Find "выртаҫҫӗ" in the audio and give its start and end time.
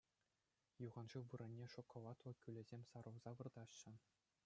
3.41-3.93